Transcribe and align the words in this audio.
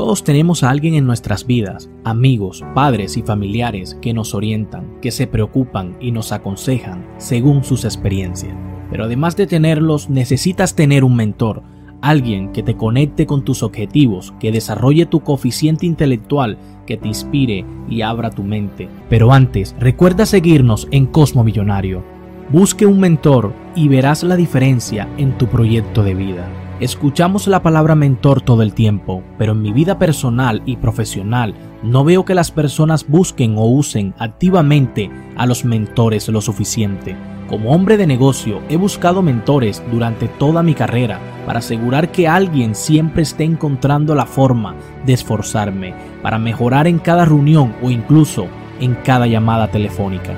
Todos 0.00 0.24
tenemos 0.24 0.62
a 0.62 0.70
alguien 0.70 0.94
en 0.94 1.04
nuestras 1.04 1.46
vidas, 1.46 1.90
amigos, 2.04 2.64
padres 2.74 3.18
y 3.18 3.22
familiares 3.22 3.98
que 4.00 4.14
nos 4.14 4.34
orientan, 4.34 4.98
que 5.02 5.10
se 5.10 5.26
preocupan 5.26 5.98
y 6.00 6.10
nos 6.10 6.32
aconsejan 6.32 7.06
según 7.18 7.64
sus 7.64 7.84
experiencias. 7.84 8.56
Pero 8.90 9.04
además 9.04 9.36
de 9.36 9.46
tenerlos, 9.46 10.08
necesitas 10.08 10.74
tener 10.74 11.04
un 11.04 11.16
mentor, 11.16 11.62
alguien 12.00 12.50
que 12.50 12.62
te 12.62 12.78
conecte 12.78 13.26
con 13.26 13.44
tus 13.44 13.62
objetivos, 13.62 14.32
que 14.40 14.50
desarrolle 14.52 15.04
tu 15.04 15.20
coeficiente 15.20 15.84
intelectual, 15.84 16.56
que 16.86 16.96
te 16.96 17.06
inspire 17.06 17.66
y 17.86 18.00
abra 18.00 18.30
tu 18.30 18.42
mente. 18.42 18.88
Pero 19.10 19.34
antes, 19.34 19.76
recuerda 19.78 20.24
seguirnos 20.24 20.88
en 20.92 21.04
Cosmo 21.04 21.44
Millonario. 21.44 22.02
Busque 22.48 22.86
un 22.86 23.00
mentor 23.00 23.52
y 23.76 23.88
verás 23.88 24.22
la 24.22 24.36
diferencia 24.36 25.10
en 25.18 25.36
tu 25.36 25.46
proyecto 25.46 26.02
de 26.02 26.14
vida. 26.14 26.48
Escuchamos 26.80 27.46
la 27.46 27.62
palabra 27.62 27.94
mentor 27.94 28.40
todo 28.40 28.62
el 28.62 28.72
tiempo, 28.72 29.22
pero 29.36 29.52
en 29.52 29.60
mi 29.60 29.70
vida 29.70 29.98
personal 29.98 30.62
y 30.64 30.78
profesional 30.78 31.54
no 31.82 32.04
veo 32.04 32.24
que 32.24 32.34
las 32.34 32.50
personas 32.50 33.06
busquen 33.06 33.58
o 33.58 33.66
usen 33.66 34.14
activamente 34.18 35.10
a 35.36 35.44
los 35.44 35.66
mentores 35.66 36.26
lo 36.30 36.40
suficiente. 36.40 37.16
Como 37.50 37.72
hombre 37.72 37.98
de 37.98 38.06
negocio 38.06 38.62
he 38.70 38.78
buscado 38.78 39.20
mentores 39.20 39.82
durante 39.92 40.26
toda 40.26 40.62
mi 40.62 40.72
carrera 40.72 41.20
para 41.44 41.58
asegurar 41.58 42.10
que 42.12 42.26
alguien 42.26 42.74
siempre 42.74 43.24
esté 43.24 43.44
encontrando 43.44 44.14
la 44.14 44.24
forma 44.24 44.74
de 45.04 45.12
esforzarme 45.12 45.92
para 46.22 46.38
mejorar 46.38 46.86
en 46.86 46.98
cada 46.98 47.26
reunión 47.26 47.74
o 47.82 47.90
incluso 47.90 48.46
en 48.80 48.94
cada 48.94 49.26
llamada 49.26 49.70
telefónica. 49.70 50.32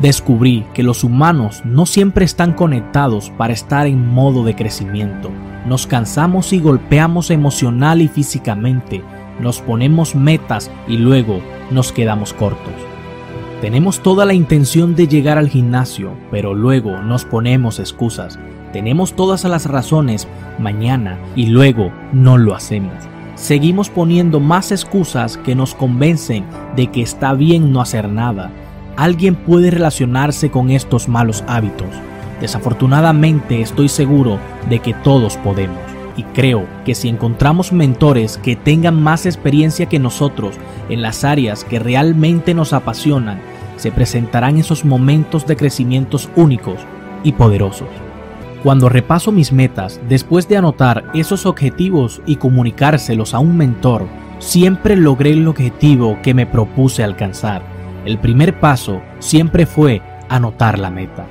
Descubrí 0.00 0.64
que 0.74 0.82
los 0.82 1.04
humanos 1.04 1.62
no 1.64 1.86
siempre 1.86 2.24
están 2.24 2.52
conectados 2.52 3.30
para 3.30 3.52
estar 3.52 3.86
en 3.86 4.08
modo 4.08 4.42
de 4.42 4.56
crecimiento. 4.56 5.30
Nos 5.66 5.86
cansamos 5.86 6.52
y 6.52 6.58
golpeamos 6.58 7.30
emocional 7.30 8.02
y 8.02 8.08
físicamente, 8.08 9.02
nos 9.40 9.60
ponemos 9.60 10.14
metas 10.14 10.70
y 10.88 10.96
luego 10.96 11.40
nos 11.70 11.92
quedamos 11.92 12.32
cortos. 12.32 12.72
Tenemos 13.60 14.00
toda 14.00 14.24
la 14.24 14.34
intención 14.34 14.96
de 14.96 15.06
llegar 15.06 15.38
al 15.38 15.48
gimnasio, 15.48 16.14
pero 16.32 16.52
luego 16.52 17.00
nos 17.02 17.24
ponemos 17.24 17.78
excusas. 17.78 18.38
Tenemos 18.72 19.14
todas 19.14 19.44
las 19.44 19.66
razones 19.66 20.26
mañana 20.58 21.18
y 21.36 21.46
luego 21.46 21.92
no 22.12 22.38
lo 22.38 22.56
hacemos. 22.56 22.94
Seguimos 23.36 23.88
poniendo 23.88 24.40
más 24.40 24.72
excusas 24.72 25.36
que 25.36 25.54
nos 25.54 25.74
convencen 25.74 26.44
de 26.74 26.88
que 26.88 27.02
está 27.02 27.34
bien 27.34 27.72
no 27.72 27.80
hacer 27.80 28.08
nada. 28.08 28.50
Alguien 28.96 29.36
puede 29.36 29.70
relacionarse 29.70 30.50
con 30.50 30.70
estos 30.70 31.08
malos 31.08 31.44
hábitos. 31.46 31.88
Desafortunadamente 32.42 33.62
estoy 33.62 33.88
seguro 33.88 34.40
de 34.68 34.80
que 34.80 34.94
todos 34.94 35.36
podemos. 35.36 35.78
Y 36.16 36.24
creo 36.24 36.66
que 36.84 36.96
si 36.96 37.08
encontramos 37.08 37.72
mentores 37.72 38.36
que 38.36 38.56
tengan 38.56 39.00
más 39.00 39.26
experiencia 39.26 39.86
que 39.86 40.00
nosotros 40.00 40.56
en 40.88 41.02
las 41.02 41.22
áreas 41.22 41.62
que 41.62 41.78
realmente 41.78 42.52
nos 42.52 42.72
apasionan, 42.72 43.40
se 43.76 43.92
presentarán 43.92 44.58
esos 44.58 44.84
momentos 44.84 45.46
de 45.46 45.56
crecimientos 45.56 46.28
únicos 46.34 46.80
y 47.22 47.30
poderosos. 47.30 47.88
Cuando 48.64 48.88
repaso 48.88 49.30
mis 49.30 49.52
metas, 49.52 50.00
después 50.08 50.48
de 50.48 50.56
anotar 50.56 51.04
esos 51.14 51.46
objetivos 51.46 52.22
y 52.26 52.36
comunicárselos 52.36 53.34
a 53.34 53.38
un 53.38 53.56
mentor, 53.56 54.08
siempre 54.40 54.96
logré 54.96 55.30
el 55.30 55.46
objetivo 55.46 56.18
que 56.24 56.34
me 56.34 56.46
propuse 56.46 57.04
alcanzar. 57.04 57.62
El 58.04 58.18
primer 58.18 58.58
paso 58.58 59.00
siempre 59.20 59.64
fue 59.64 60.02
anotar 60.28 60.80
la 60.80 60.90
meta. 60.90 61.24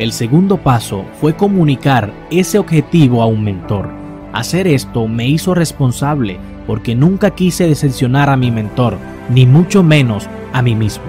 El 0.00 0.12
segundo 0.12 0.56
paso 0.56 1.04
fue 1.20 1.36
comunicar 1.36 2.10
ese 2.30 2.58
objetivo 2.58 3.20
a 3.20 3.26
un 3.26 3.44
mentor. 3.44 3.90
Hacer 4.32 4.66
esto 4.66 5.06
me 5.06 5.28
hizo 5.28 5.52
responsable 5.52 6.38
porque 6.66 6.94
nunca 6.94 7.32
quise 7.32 7.68
decepcionar 7.68 8.30
a 8.30 8.36
mi 8.38 8.50
mentor, 8.50 8.96
ni 9.28 9.44
mucho 9.44 9.82
menos 9.82 10.26
a 10.54 10.62
mí 10.62 10.74
mismo. 10.74 11.04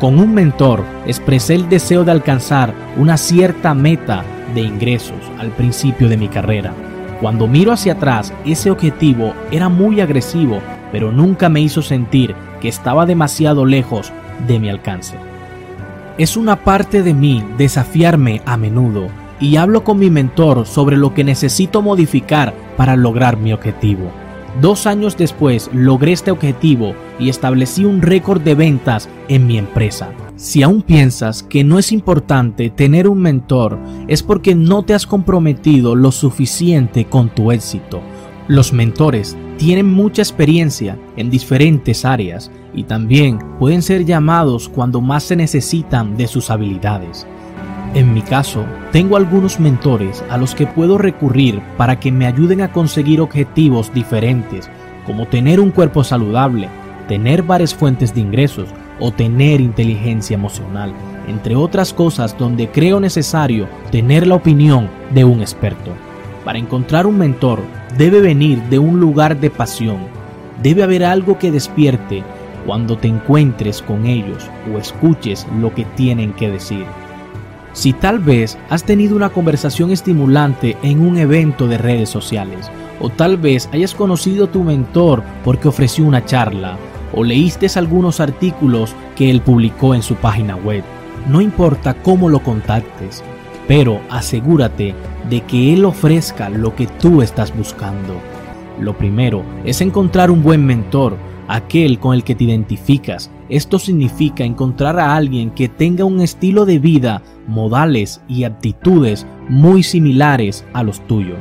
Con 0.00 0.18
un 0.18 0.32
mentor 0.32 0.82
expresé 1.06 1.56
el 1.56 1.68
deseo 1.68 2.04
de 2.04 2.12
alcanzar 2.12 2.72
una 2.96 3.18
cierta 3.18 3.74
meta 3.74 4.24
de 4.54 4.62
ingresos 4.62 5.20
al 5.38 5.50
principio 5.50 6.08
de 6.08 6.16
mi 6.16 6.28
carrera. 6.28 6.72
Cuando 7.20 7.46
miro 7.46 7.70
hacia 7.70 7.92
atrás, 7.92 8.32
ese 8.46 8.70
objetivo 8.70 9.34
era 9.50 9.68
muy 9.68 10.00
agresivo, 10.00 10.60
pero 10.90 11.12
nunca 11.12 11.50
me 11.50 11.60
hizo 11.60 11.82
sentir 11.82 12.34
que 12.62 12.68
estaba 12.68 13.04
demasiado 13.04 13.66
lejos 13.66 14.10
de 14.48 14.58
mi 14.58 14.70
alcance. 14.70 15.18
Es 16.18 16.38
una 16.38 16.64
parte 16.64 17.02
de 17.02 17.12
mí 17.12 17.44
desafiarme 17.58 18.40
a 18.46 18.56
menudo 18.56 19.08
y 19.38 19.56
hablo 19.56 19.84
con 19.84 19.98
mi 19.98 20.08
mentor 20.08 20.66
sobre 20.66 20.96
lo 20.96 21.12
que 21.12 21.24
necesito 21.24 21.82
modificar 21.82 22.54
para 22.78 22.96
lograr 22.96 23.36
mi 23.36 23.52
objetivo. 23.52 24.10
Dos 24.62 24.86
años 24.86 25.18
después 25.18 25.68
logré 25.74 26.12
este 26.12 26.30
objetivo 26.30 26.94
y 27.18 27.28
establecí 27.28 27.84
un 27.84 28.00
récord 28.00 28.40
de 28.40 28.54
ventas 28.54 29.10
en 29.28 29.46
mi 29.46 29.58
empresa. 29.58 30.08
Si 30.36 30.62
aún 30.62 30.80
piensas 30.80 31.42
que 31.42 31.64
no 31.64 31.78
es 31.78 31.92
importante 31.92 32.70
tener 32.70 33.08
un 33.08 33.20
mentor, 33.20 33.78
es 34.08 34.22
porque 34.22 34.54
no 34.54 34.84
te 34.84 34.94
has 34.94 35.06
comprometido 35.06 35.94
lo 35.94 36.12
suficiente 36.12 37.04
con 37.04 37.28
tu 37.28 37.52
éxito. 37.52 38.00
Los 38.48 38.72
mentores 38.72 39.36
tienen 39.58 39.92
mucha 39.92 40.22
experiencia 40.22 40.96
en 41.16 41.30
diferentes 41.30 42.04
áreas 42.04 42.48
y 42.72 42.84
también 42.84 43.40
pueden 43.58 43.82
ser 43.82 44.04
llamados 44.04 44.68
cuando 44.68 45.00
más 45.00 45.24
se 45.24 45.34
necesitan 45.34 46.16
de 46.16 46.28
sus 46.28 46.48
habilidades. 46.50 47.26
En 47.94 48.14
mi 48.14 48.22
caso, 48.22 48.64
tengo 48.92 49.16
algunos 49.16 49.58
mentores 49.58 50.22
a 50.30 50.36
los 50.36 50.54
que 50.54 50.66
puedo 50.66 50.96
recurrir 50.96 51.60
para 51.76 51.98
que 51.98 52.12
me 52.12 52.26
ayuden 52.26 52.60
a 52.60 52.70
conseguir 52.70 53.20
objetivos 53.20 53.92
diferentes, 53.92 54.70
como 55.06 55.26
tener 55.26 55.58
un 55.58 55.72
cuerpo 55.72 56.04
saludable, 56.04 56.68
tener 57.08 57.42
varias 57.42 57.74
fuentes 57.74 58.14
de 58.14 58.20
ingresos 58.20 58.68
o 59.00 59.10
tener 59.10 59.60
inteligencia 59.60 60.34
emocional, 60.34 60.92
entre 61.26 61.56
otras 61.56 61.92
cosas 61.92 62.38
donde 62.38 62.68
creo 62.70 63.00
necesario 63.00 63.66
tener 63.90 64.24
la 64.24 64.36
opinión 64.36 64.88
de 65.12 65.24
un 65.24 65.40
experto. 65.40 65.90
Para 66.44 66.58
encontrar 66.60 67.06
un 67.06 67.18
mentor 67.18 67.60
debe 67.96 68.20
venir 68.20 68.62
de 68.64 68.78
un 68.78 69.00
lugar 69.00 69.38
de 69.40 69.50
pasión, 69.50 69.98
debe 70.62 70.82
haber 70.82 71.04
algo 71.04 71.38
que 71.38 71.50
despierte 71.50 72.22
cuando 72.66 72.98
te 72.98 73.08
encuentres 73.08 73.80
con 73.80 74.06
ellos 74.06 74.50
o 74.72 74.78
escuches 74.78 75.46
lo 75.60 75.74
que 75.74 75.84
tienen 75.84 76.32
que 76.32 76.50
decir. 76.50 76.84
Si 77.72 77.92
tal 77.92 78.18
vez 78.18 78.58
has 78.70 78.84
tenido 78.84 79.16
una 79.16 79.30
conversación 79.30 79.90
estimulante 79.90 80.76
en 80.82 81.00
un 81.00 81.18
evento 81.18 81.68
de 81.68 81.78
redes 81.78 82.08
sociales, 82.08 82.70
o 83.00 83.10
tal 83.10 83.36
vez 83.36 83.68
hayas 83.72 83.94
conocido 83.94 84.46
a 84.46 84.50
tu 84.50 84.62
mentor 84.62 85.22
porque 85.44 85.68
ofreció 85.68 86.04
una 86.04 86.24
charla, 86.24 86.78
o 87.12 87.22
leíste 87.22 87.66
algunos 87.76 88.20
artículos 88.20 88.94
que 89.14 89.30
él 89.30 89.40
publicó 89.40 89.94
en 89.94 90.02
su 90.02 90.16
página 90.16 90.56
web. 90.56 90.82
No 91.28 91.40
importa 91.40 91.94
cómo 91.94 92.28
lo 92.28 92.40
contactes, 92.40 93.22
pero 93.68 94.00
asegúrate 94.10 94.94
de 95.28 95.40
que 95.42 95.72
él 95.72 95.84
ofrezca 95.84 96.48
lo 96.48 96.74
que 96.74 96.86
tú 96.86 97.22
estás 97.22 97.56
buscando. 97.56 98.14
Lo 98.80 98.96
primero 98.96 99.42
es 99.64 99.80
encontrar 99.80 100.30
un 100.30 100.42
buen 100.42 100.64
mentor, 100.64 101.16
aquel 101.48 101.98
con 101.98 102.14
el 102.14 102.24
que 102.24 102.34
te 102.34 102.44
identificas. 102.44 103.30
Esto 103.48 103.78
significa 103.78 104.44
encontrar 104.44 104.98
a 104.98 105.14
alguien 105.14 105.50
que 105.50 105.68
tenga 105.68 106.04
un 106.04 106.20
estilo 106.20 106.66
de 106.66 106.78
vida, 106.78 107.22
modales 107.46 108.20
y 108.28 108.44
actitudes 108.44 109.26
muy 109.48 109.82
similares 109.82 110.64
a 110.72 110.82
los 110.82 111.00
tuyos. 111.06 111.38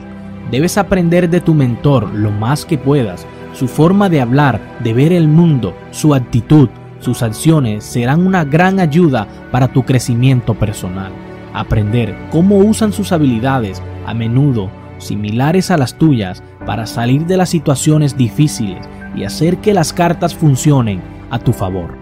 Debes 0.51 0.77
aprender 0.77 1.29
de 1.29 1.41
tu 1.41 1.53
mentor 1.53 2.13
lo 2.13 2.31
más 2.31 2.65
que 2.65 2.77
puedas. 2.77 3.25
Su 3.53 3.67
forma 3.67 4.09
de 4.09 4.21
hablar, 4.21 4.61
de 4.83 4.93
ver 4.93 5.11
el 5.11 5.27
mundo, 5.27 5.73
su 5.91 6.13
actitud, 6.13 6.69
sus 6.99 7.23
acciones 7.23 7.83
serán 7.83 8.25
una 8.25 8.45
gran 8.45 8.79
ayuda 8.79 9.27
para 9.51 9.67
tu 9.67 9.83
crecimiento 9.83 10.53
personal. 10.53 11.11
Aprender 11.55 12.15
cómo 12.31 12.57
usan 12.57 12.91
sus 12.91 13.13
habilidades, 13.13 13.81
a 14.05 14.13
menudo 14.13 14.69
similares 14.97 15.71
a 15.71 15.77
las 15.77 15.97
tuyas, 15.97 16.43
para 16.65 16.85
salir 16.85 17.25
de 17.25 17.37
las 17.37 17.49
situaciones 17.49 18.17
difíciles 18.17 18.87
y 19.15 19.23
hacer 19.23 19.57
que 19.57 19.73
las 19.73 19.93
cartas 19.93 20.35
funcionen 20.35 21.01
a 21.29 21.39
tu 21.39 21.53
favor. 21.53 21.95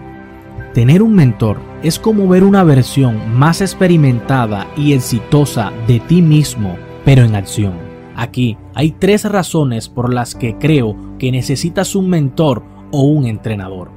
Tener 0.72 1.02
un 1.02 1.14
mentor 1.14 1.58
es 1.84 1.98
como 1.98 2.26
ver 2.26 2.42
una 2.42 2.64
versión 2.64 3.38
más 3.38 3.60
experimentada 3.60 4.66
y 4.76 4.92
exitosa 4.92 5.72
de 5.86 6.00
ti 6.00 6.20
mismo, 6.20 6.76
pero 7.04 7.22
en 7.22 7.36
acción. 7.36 7.74
Aquí 8.16 8.56
hay 8.74 8.90
tres 8.90 9.24
razones 9.24 9.88
por 9.88 10.12
las 10.12 10.34
que 10.34 10.56
creo 10.58 10.96
que 11.18 11.30
necesitas 11.30 11.94
un 11.94 12.08
mentor 12.08 12.64
o 12.90 13.02
un 13.02 13.26
entrenador. 13.26 13.90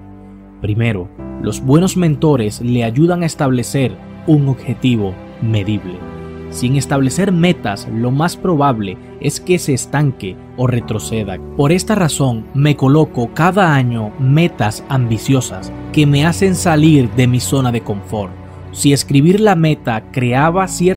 Primero, 0.62 1.10
los 1.42 1.62
buenos 1.62 1.98
mentores 1.98 2.62
le 2.62 2.83
ayudan 2.83 3.24
a 3.24 3.27
establecer 3.27 3.95
un 4.27 4.50
objetivo 4.50 5.13
medible. 5.42 6.00
Sin 6.50 6.75
establecer 6.78 7.31
metas, 7.31 7.88
lo 7.94 8.10
más 8.12 8.38
probable 8.38 8.98
es 9.19 9.39
que 9.39 9.60
se 9.60 9.74
estanque 9.74 10.38
o 10.56 10.66
retroceda. 10.66 11.38
Por 11.57 11.72
esta 11.72 11.95
razón, 11.95 12.48
me 12.54 12.75
coloco 12.75 13.34
cada 13.34 13.75
año 13.75 14.13
metas 14.19 14.84
ambiciosas 14.88 15.72
que 15.92 16.06
me 16.06 16.25
hacen 16.25 16.56
salir 16.56 17.10
de 17.12 17.28
mi 17.28 17.39
zona 17.39 17.72
de 17.72 17.81
confort. 17.81 18.31
Si 18.72 18.94
escribir 18.94 19.39
la 19.39 19.56
meta 19.56 20.04
creaba 20.12 20.68
cierta 20.68 20.97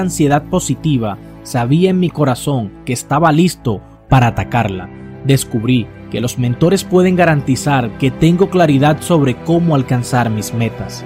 Ansiedad 0.00 0.44
positiva, 0.44 1.18
sabía 1.42 1.90
en 1.90 2.00
mi 2.00 2.08
corazón 2.08 2.72
que 2.84 2.92
estaba 2.92 3.32
listo 3.32 3.82
para 4.08 4.28
atacarla. 4.28 4.88
Descubrí 5.24 5.86
que 6.10 6.20
los 6.20 6.38
mentores 6.38 6.84
pueden 6.84 7.16
garantizar 7.16 7.90
que 7.98 8.10
tengo 8.10 8.50
claridad 8.50 9.00
sobre 9.00 9.34
cómo 9.34 9.74
alcanzar 9.74 10.30
mis 10.30 10.54
metas. 10.54 11.04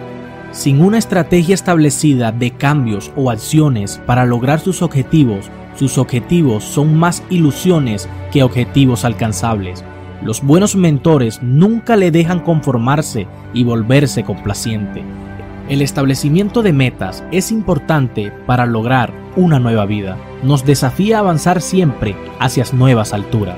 Sin 0.53 0.81
una 0.81 0.99
estrategia 0.99 1.55
establecida 1.55 2.33
de 2.33 2.51
cambios 2.53 3.13
o 3.17 3.31
acciones 3.31 4.01
para 4.07 4.25
lograr 4.25 4.61
sus 4.61 4.83
objetivos, 4.83 5.51
sus 5.75 5.99
objetivos 5.99 6.65
son 6.65 6.97
más 6.97 7.23
ilusiones 7.31 8.09
que 8.33 8.43
objetivos 8.43 9.05
alcanzables. 9.05 9.85
Los 10.23 10.43
buenos 10.43 10.77
mentores 10.77 11.43
nunca 11.43 11.95
le 11.97 12.11
dejan 12.11 12.41
conformarse 12.41 13.27
y 13.53 13.65
volverse 13.65 14.25
complaciente. 14.25 15.03
El 15.69 15.83
establecimiento 15.83 16.63
de 16.63 16.73
metas 16.73 17.25
es 17.33 17.51
importante 17.51 18.33
para 18.47 18.67
lograr 18.67 19.13
una 19.35 19.59
nueva 19.59 19.85
vida. 19.85 20.17
Nos 20.45 20.65
desafía 20.65 21.17
a 21.17 21.21
avanzar 21.21 21.61
siempre 21.61 22.15
hacia 22.39 22.65
nuevas 22.73 23.13
alturas. 23.13 23.57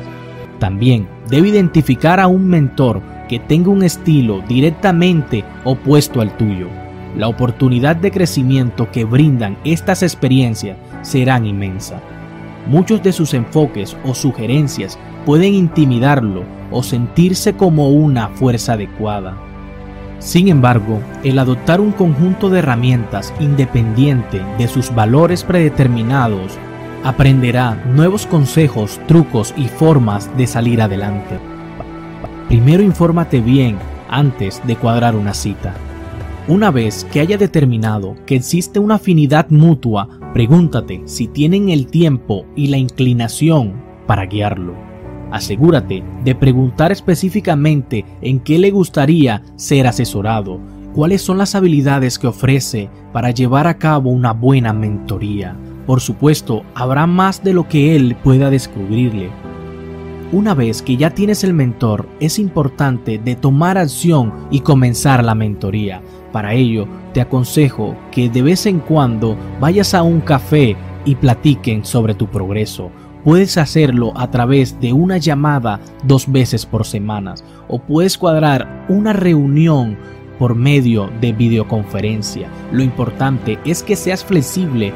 También 0.58 1.06
debe 1.28 1.48
identificar 1.48 2.18
a 2.18 2.26
un 2.26 2.48
mentor 2.48 3.02
que 3.28 3.38
tenga 3.38 3.68
un 3.68 3.82
estilo 3.82 4.42
directamente 4.48 5.44
opuesto 5.64 6.22
al 6.22 6.34
tuyo. 6.38 6.68
La 7.14 7.28
oportunidad 7.28 7.96
de 7.96 8.10
crecimiento 8.10 8.90
que 8.90 9.04
brindan 9.04 9.58
estas 9.64 10.02
experiencias 10.02 10.78
serán 11.02 11.44
inmensa. 11.44 12.00
Muchos 12.66 13.02
de 13.02 13.12
sus 13.12 13.34
enfoques 13.34 13.98
o 14.04 14.14
sugerencias 14.14 14.98
pueden 15.26 15.52
intimidarlo 15.52 16.44
o 16.70 16.82
sentirse 16.82 17.52
como 17.52 17.90
una 17.90 18.28
fuerza 18.30 18.72
adecuada. 18.72 19.36
Sin 20.18 20.48
embargo, 20.48 21.00
el 21.22 21.38
adoptar 21.38 21.80
un 21.80 21.92
conjunto 21.92 22.50
de 22.50 22.58
herramientas 22.58 23.32
independiente 23.38 24.42
de 24.58 24.66
sus 24.66 24.92
valores 24.94 25.44
predeterminados, 25.44 26.58
aprenderá 27.04 27.82
nuevos 27.94 28.26
consejos, 28.26 29.00
trucos 29.06 29.54
y 29.56 29.68
formas 29.68 30.36
de 30.36 30.46
salir 30.46 30.82
adelante. 30.82 31.38
Primero 32.48 32.82
infórmate 32.82 33.40
bien 33.40 33.78
antes 34.08 34.60
de 34.66 34.74
cuadrar 34.76 35.14
una 35.14 35.34
cita. 35.34 35.74
Una 36.48 36.70
vez 36.70 37.04
que 37.12 37.20
haya 37.20 37.36
determinado 37.36 38.16
que 38.26 38.36
existe 38.36 38.80
una 38.80 38.94
afinidad 38.94 39.50
mutua, 39.50 40.08
pregúntate 40.32 41.02
si 41.04 41.28
tienen 41.28 41.68
el 41.68 41.86
tiempo 41.86 42.46
y 42.56 42.68
la 42.68 42.78
inclinación 42.78 43.74
para 44.06 44.24
guiarlo. 44.24 44.87
Asegúrate 45.30 46.02
de 46.24 46.34
preguntar 46.34 46.92
específicamente 46.92 48.04
en 48.22 48.40
qué 48.40 48.58
le 48.58 48.70
gustaría 48.70 49.42
ser 49.56 49.86
asesorado, 49.86 50.58
cuáles 50.94 51.22
son 51.22 51.38
las 51.38 51.54
habilidades 51.54 52.18
que 52.18 52.26
ofrece 52.26 52.88
para 53.12 53.30
llevar 53.30 53.66
a 53.66 53.78
cabo 53.78 54.10
una 54.10 54.32
buena 54.32 54.72
mentoría. 54.72 55.56
Por 55.86 56.00
supuesto, 56.00 56.62
habrá 56.74 57.06
más 57.06 57.42
de 57.42 57.52
lo 57.52 57.68
que 57.68 57.96
él 57.96 58.16
pueda 58.22 58.50
descubrirle. 58.50 59.30
Una 60.30 60.54
vez 60.54 60.82
que 60.82 60.98
ya 60.98 61.10
tienes 61.10 61.44
el 61.44 61.54
mentor, 61.54 62.06
es 62.20 62.38
importante 62.38 63.18
de 63.18 63.34
tomar 63.34 63.78
acción 63.78 64.32
y 64.50 64.60
comenzar 64.60 65.24
la 65.24 65.34
mentoría. 65.34 66.02
Para 66.32 66.52
ello, 66.52 66.86
te 67.14 67.22
aconsejo 67.22 67.96
que 68.10 68.28
de 68.28 68.42
vez 68.42 68.66
en 68.66 68.80
cuando 68.80 69.36
vayas 69.58 69.94
a 69.94 70.02
un 70.02 70.20
café 70.20 70.76
y 71.06 71.14
platiquen 71.14 71.84
sobre 71.84 72.14
tu 72.14 72.26
progreso. 72.26 72.90
Puedes 73.24 73.58
hacerlo 73.58 74.12
a 74.16 74.30
través 74.30 74.80
de 74.80 74.92
una 74.92 75.18
llamada 75.18 75.80
dos 76.04 76.30
veces 76.30 76.64
por 76.64 76.86
semana 76.86 77.34
o 77.66 77.78
puedes 77.80 78.16
cuadrar 78.16 78.86
una 78.88 79.12
reunión 79.12 79.96
por 80.38 80.54
medio 80.54 81.10
de 81.20 81.32
videoconferencia. 81.32 82.48
Lo 82.72 82.82
importante 82.82 83.58
es 83.64 83.82
que 83.82 83.96
seas 83.96 84.24
flexible 84.24 84.92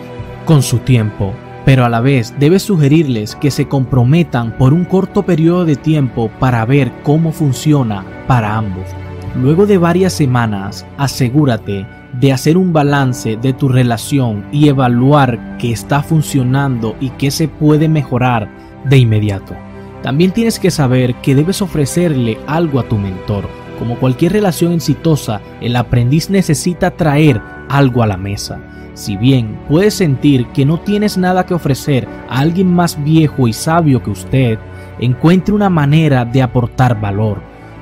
con 0.46 0.62
su 0.62 0.78
tiempo, 0.78 1.32
pero 1.64 1.84
a 1.84 1.88
la 1.88 2.00
vez 2.00 2.32
debes 2.38 2.62
sugerirles 2.62 3.34
que 3.34 3.50
se 3.50 3.66
comprometan 3.66 4.56
por 4.56 4.72
un 4.72 4.84
corto 4.84 5.24
periodo 5.24 5.64
de 5.64 5.76
tiempo 5.76 6.30
para 6.38 6.64
ver 6.64 6.92
cómo 7.02 7.32
funciona 7.32 8.04
para 8.28 8.56
ambos. 8.56 8.86
Luego 9.34 9.66
de 9.66 9.78
varias 9.78 10.12
semanas, 10.12 10.86
asegúrate 10.96 11.86
de 12.20 12.32
hacer 12.32 12.56
un 12.56 12.72
balance 12.72 13.36
de 13.36 13.52
tu 13.52 13.68
relación 13.68 14.44
y 14.52 14.68
evaluar 14.68 15.56
qué 15.58 15.72
está 15.72 16.02
funcionando 16.02 16.96
y 17.00 17.10
qué 17.10 17.30
se 17.30 17.48
puede 17.48 17.88
mejorar 17.88 18.48
de 18.84 18.98
inmediato. 18.98 19.54
También 20.02 20.32
tienes 20.32 20.58
que 20.58 20.70
saber 20.70 21.14
que 21.16 21.34
debes 21.34 21.62
ofrecerle 21.62 22.38
algo 22.46 22.80
a 22.80 22.88
tu 22.88 22.98
mentor. 22.98 23.48
Como 23.78 23.98
cualquier 23.98 24.32
relación 24.32 24.72
exitosa, 24.72 25.40
el 25.60 25.76
aprendiz 25.76 26.28
necesita 26.28 26.90
traer 26.90 27.40
algo 27.68 28.02
a 28.02 28.06
la 28.06 28.16
mesa. 28.16 28.60
Si 28.94 29.16
bien 29.16 29.58
puede 29.68 29.90
sentir 29.90 30.46
que 30.48 30.66
no 30.66 30.78
tienes 30.80 31.16
nada 31.16 31.46
que 31.46 31.54
ofrecer 31.54 32.06
a 32.28 32.40
alguien 32.40 32.72
más 32.72 33.02
viejo 33.02 33.48
y 33.48 33.52
sabio 33.52 34.02
que 34.02 34.10
usted, 34.10 34.58
encuentre 34.98 35.54
una 35.54 35.70
manera 35.70 36.24
de 36.24 36.42
aportar 36.42 37.00
valor, 37.00 37.40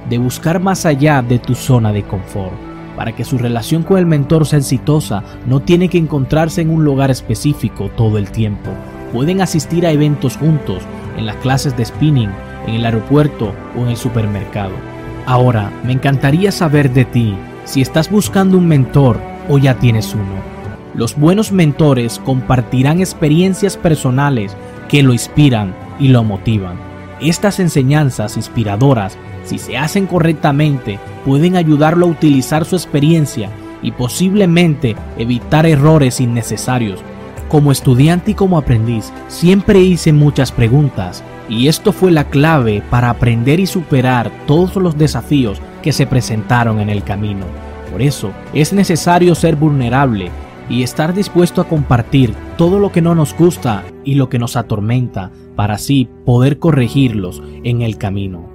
de 0.08 0.18
buscar 0.18 0.60
más 0.60 0.86
allá 0.86 1.22
de 1.22 1.38
tu 1.38 1.54
zona 1.54 1.92
de 1.92 2.04
confort. 2.04 2.69
Para 3.00 3.16
que 3.16 3.24
su 3.24 3.38
relación 3.38 3.82
con 3.82 3.96
el 3.96 4.04
mentor 4.04 4.44
sea 4.44 4.58
exitosa, 4.58 5.22
no 5.46 5.60
tiene 5.60 5.88
que 5.88 5.96
encontrarse 5.96 6.60
en 6.60 6.68
un 6.68 6.84
lugar 6.84 7.10
específico 7.10 7.90
todo 7.96 8.18
el 8.18 8.30
tiempo. 8.30 8.68
Pueden 9.10 9.40
asistir 9.40 9.86
a 9.86 9.90
eventos 9.90 10.36
juntos, 10.36 10.82
en 11.16 11.24
las 11.24 11.36
clases 11.36 11.74
de 11.78 11.86
spinning, 11.86 12.28
en 12.66 12.74
el 12.74 12.84
aeropuerto 12.84 13.54
o 13.74 13.84
en 13.84 13.88
el 13.88 13.96
supermercado. 13.96 14.72
Ahora, 15.24 15.72
me 15.82 15.94
encantaría 15.94 16.52
saber 16.52 16.92
de 16.92 17.06
ti, 17.06 17.34
si 17.64 17.80
estás 17.80 18.10
buscando 18.10 18.58
un 18.58 18.68
mentor 18.68 19.18
o 19.48 19.56
ya 19.56 19.78
tienes 19.78 20.12
uno. 20.12 20.42
Los 20.94 21.16
buenos 21.16 21.52
mentores 21.52 22.20
compartirán 22.22 23.00
experiencias 23.00 23.78
personales 23.78 24.54
que 24.90 25.02
lo 25.02 25.14
inspiran 25.14 25.74
y 25.98 26.08
lo 26.08 26.22
motivan. 26.22 26.76
Estas 27.22 27.60
enseñanzas 27.60 28.36
inspiradoras, 28.36 29.16
si 29.44 29.58
se 29.58 29.76
hacen 29.76 30.06
correctamente, 30.06 30.98
pueden 31.24 31.56
ayudarlo 31.56 32.06
a 32.06 32.10
utilizar 32.10 32.64
su 32.64 32.76
experiencia 32.76 33.50
y 33.82 33.92
posiblemente 33.92 34.96
evitar 35.18 35.66
errores 35.66 36.20
innecesarios. 36.20 37.00
Como 37.48 37.72
estudiante 37.72 38.32
y 38.32 38.34
como 38.34 38.58
aprendiz, 38.58 39.12
siempre 39.28 39.80
hice 39.80 40.12
muchas 40.12 40.52
preguntas 40.52 41.24
y 41.48 41.66
esto 41.66 41.92
fue 41.92 42.12
la 42.12 42.24
clave 42.24 42.82
para 42.90 43.10
aprender 43.10 43.58
y 43.58 43.66
superar 43.66 44.30
todos 44.46 44.76
los 44.76 44.96
desafíos 44.96 45.60
que 45.82 45.92
se 45.92 46.06
presentaron 46.06 46.78
en 46.78 46.90
el 46.90 47.02
camino. 47.02 47.44
Por 47.90 48.02
eso 48.02 48.30
es 48.54 48.72
necesario 48.72 49.34
ser 49.34 49.56
vulnerable 49.56 50.30
y 50.68 50.84
estar 50.84 51.12
dispuesto 51.12 51.60
a 51.60 51.68
compartir 51.68 52.34
todo 52.56 52.78
lo 52.78 52.92
que 52.92 53.02
no 53.02 53.16
nos 53.16 53.34
gusta 53.34 53.82
y 54.04 54.14
lo 54.14 54.28
que 54.28 54.38
nos 54.38 54.56
atormenta 54.56 55.32
para 55.56 55.74
así 55.74 56.08
poder 56.24 56.60
corregirlos 56.60 57.42
en 57.64 57.82
el 57.82 57.98
camino. 57.98 58.49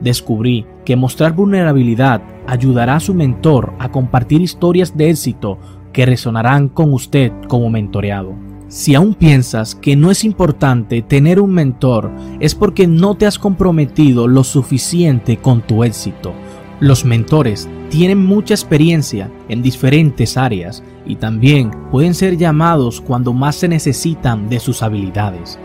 Descubrí 0.00 0.64
que 0.84 0.96
mostrar 0.96 1.32
vulnerabilidad 1.32 2.22
ayudará 2.46 2.96
a 2.96 3.00
su 3.00 3.14
mentor 3.14 3.72
a 3.78 3.90
compartir 3.90 4.40
historias 4.40 4.96
de 4.96 5.10
éxito 5.10 5.58
que 5.92 6.06
resonarán 6.06 6.68
con 6.68 6.92
usted 6.92 7.32
como 7.48 7.70
mentoreado. 7.70 8.34
Si 8.68 8.94
aún 8.94 9.14
piensas 9.14 9.74
que 9.74 9.96
no 9.96 10.10
es 10.10 10.24
importante 10.24 11.00
tener 11.00 11.40
un 11.40 11.52
mentor, 11.52 12.12
es 12.38 12.54
porque 12.54 12.86
no 12.86 13.16
te 13.16 13.26
has 13.26 13.38
comprometido 13.38 14.28
lo 14.28 14.44
suficiente 14.44 15.38
con 15.38 15.62
tu 15.62 15.84
éxito. 15.84 16.34
Los 16.78 17.04
mentores 17.04 17.68
tienen 17.88 18.24
mucha 18.24 18.54
experiencia 18.54 19.30
en 19.48 19.62
diferentes 19.62 20.36
áreas 20.36 20.82
y 21.06 21.16
también 21.16 21.70
pueden 21.90 22.14
ser 22.14 22.36
llamados 22.36 23.00
cuando 23.00 23.32
más 23.32 23.56
se 23.56 23.68
necesitan 23.68 24.48
de 24.48 24.60
sus 24.60 24.82
habilidades. 24.82 25.58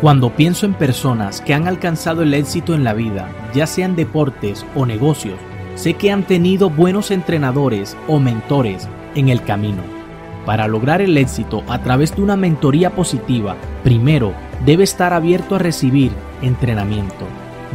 Cuando 0.00 0.30
pienso 0.30 0.64
en 0.64 0.72
personas 0.72 1.42
que 1.42 1.52
han 1.52 1.68
alcanzado 1.68 2.22
el 2.22 2.32
éxito 2.32 2.74
en 2.74 2.84
la 2.84 2.94
vida, 2.94 3.28
ya 3.52 3.66
sean 3.66 3.96
deportes 3.96 4.64
o 4.74 4.86
negocios, 4.86 5.38
sé 5.74 5.92
que 5.92 6.10
han 6.10 6.22
tenido 6.22 6.70
buenos 6.70 7.10
entrenadores 7.10 7.98
o 8.08 8.18
mentores 8.18 8.88
en 9.14 9.28
el 9.28 9.42
camino. 9.42 9.82
Para 10.46 10.68
lograr 10.68 11.02
el 11.02 11.18
éxito 11.18 11.64
a 11.68 11.82
través 11.82 12.16
de 12.16 12.22
una 12.22 12.34
mentoría 12.34 12.88
positiva, 12.88 13.56
primero 13.84 14.32
debe 14.64 14.84
estar 14.84 15.12
abierto 15.12 15.56
a 15.56 15.58
recibir 15.58 16.12
entrenamiento. 16.40 17.26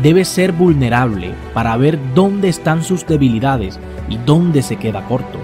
Debe 0.02 0.26
ser 0.26 0.52
vulnerable 0.52 1.36
para 1.54 1.78
ver 1.78 2.00
dónde 2.16 2.50
están 2.50 2.84
sus 2.84 3.06
debilidades 3.06 3.80
y 4.10 4.18
dónde 4.18 4.64
se 4.64 4.78
queda 4.78 5.06
corto. 5.06 5.38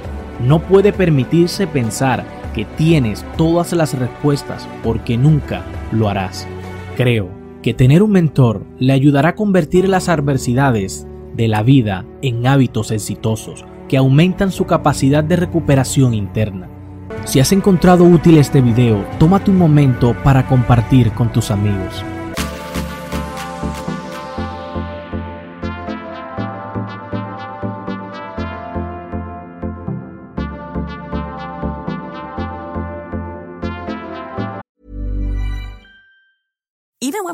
No 0.44 0.58
puede 0.58 0.94
permitirse 0.94 1.68
pensar 1.68 2.26
que 2.56 2.66
tienes 2.66 3.24
todas 3.38 3.72
las 3.72 3.94
respuestas 3.94 4.68
porque 4.84 5.16
nunca 5.16 5.62
lo 5.92 6.10
harás. 6.10 6.48
Creo 7.02 7.30
que 7.64 7.74
tener 7.74 8.04
un 8.04 8.12
mentor 8.12 8.64
le 8.78 8.94
ayudará 8.94 9.30
a 9.30 9.36
convertir 9.36 9.90
las 9.90 10.08
adversidades 10.08 11.08
de 11.36 11.48
la 11.48 11.64
vida 11.64 12.06
en 12.22 12.46
hábitos 12.46 12.92
exitosos 12.92 13.66
que 13.90 13.98
aumentan 13.98 14.52
su 14.52 14.66
capacidad 14.66 15.24
de 15.24 15.36
recuperación 15.36 16.14
interna 16.14 16.70
si 17.26 17.40
has 17.40 17.52
encontrado 17.52 18.04
útil 18.04 18.38
este 18.38 18.62
video, 18.62 19.06
tómate 19.20 19.52
un 19.52 19.58
momento 19.58 20.16
para 20.24 20.48
compartir 20.48 21.12
con 21.12 21.32
tus 21.32 21.52
amigos. 21.52 22.04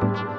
Thank 0.00 0.16
you. 0.22 0.31